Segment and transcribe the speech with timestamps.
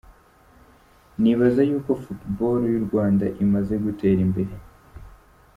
[1.21, 4.53] nibaza yuko football y’u Rwanda imaze gutera imbere.